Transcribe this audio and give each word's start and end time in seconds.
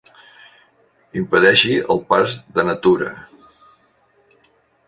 Impedeixi 1.19 1.75
el 1.97 2.01
pas 2.13 2.35
de 2.57 2.65
na 2.71 2.75
Tura. 2.87 3.13